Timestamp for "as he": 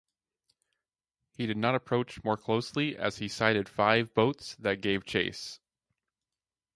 2.97-3.27